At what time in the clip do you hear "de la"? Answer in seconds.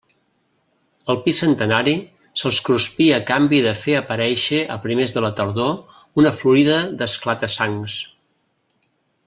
5.19-5.33